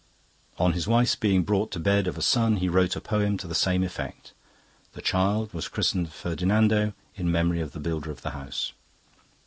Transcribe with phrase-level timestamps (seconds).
[0.57, 3.45] On his wife's being brought to bed of a son he wrote a poem to
[3.47, 4.33] the same effect.
[4.93, 8.73] The child was christened Ferdinando in memory of the builder of the house.